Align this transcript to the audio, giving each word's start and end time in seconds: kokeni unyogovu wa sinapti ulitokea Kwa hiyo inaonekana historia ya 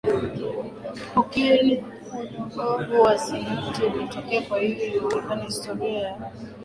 kokeni 1.13 1.83
unyogovu 2.19 3.01
wa 3.01 3.17
sinapti 3.17 3.83
ulitokea 3.83 4.41
Kwa 4.41 4.59
hiyo 4.59 4.85
inaonekana 4.93 5.43
historia 5.43 5.99
ya 5.99 6.31